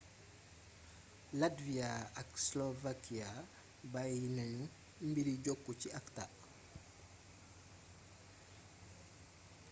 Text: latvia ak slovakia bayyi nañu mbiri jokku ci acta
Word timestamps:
latvia 1.39 1.91
ak 2.21 2.29
slovakia 2.47 3.29
bayyi 3.93 4.27
nañu 4.37 4.63
mbiri 5.09 5.33
jokku 5.45 5.71
ci 5.81 5.87
acta 5.99 6.23